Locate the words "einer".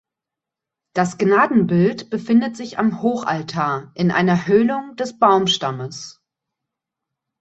4.09-4.47